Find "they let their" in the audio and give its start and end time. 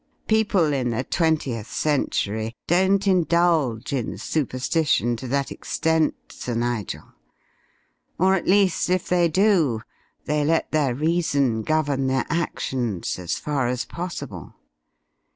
10.25-10.95